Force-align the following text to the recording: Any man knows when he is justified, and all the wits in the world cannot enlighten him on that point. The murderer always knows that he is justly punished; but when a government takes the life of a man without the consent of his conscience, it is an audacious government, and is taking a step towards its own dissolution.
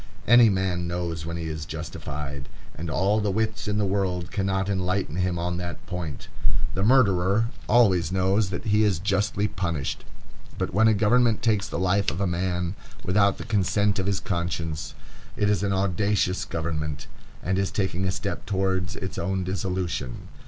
Any 0.27 0.49
man 0.49 0.87
knows 0.87 1.27
when 1.27 1.37
he 1.37 1.43
is 1.45 1.63
justified, 1.67 2.49
and 2.73 2.89
all 2.89 3.21
the 3.21 3.29
wits 3.29 3.67
in 3.67 3.77
the 3.77 3.85
world 3.85 4.31
cannot 4.31 4.67
enlighten 4.67 5.17
him 5.17 5.37
on 5.37 5.57
that 5.57 5.85
point. 5.85 6.27
The 6.73 6.81
murderer 6.81 7.49
always 7.69 8.11
knows 8.11 8.49
that 8.49 8.65
he 8.65 8.83
is 8.83 8.97
justly 8.97 9.47
punished; 9.47 10.03
but 10.57 10.73
when 10.73 10.87
a 10.87 10.95
government 10.95 11.43
takes 11.43 11.67
the 11.67 11.77
life 11.77 12.09
of 12.09 12.19
a 12.19 12.25
man 12.25 12.73
without 13.05 13.37
the 13.37 13.45
consent 13.45 13.99
of 13.99 14.07
his 14.07 14.19
conscience, 14.19 14.95
it 15.37 15.51
is 15.51 15.61
an 15.61 15.71
audacious 15.71 16.45
government, 16.45 17.05
and 17.43 17.59
is 17.59 17.69
taking 17.69 18.05
a 18.05 18.11
step 18.11 18.47
towards 18.47 18.95
its 18.95 19.19
own 19.19 19.43
dissolution. 19.43 20.29